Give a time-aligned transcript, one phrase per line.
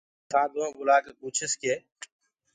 [0.31, 1.73] سآڌوآئوٚنٚ بُلآڪي پوٚڇس۔ ڪي